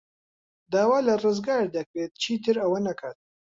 [0.73, 3.17] داوا لە ڕزگار دەکرێت چیتر ئەوە نەکات.